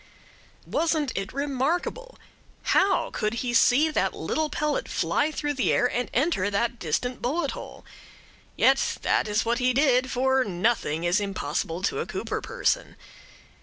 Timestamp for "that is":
9.03-9.45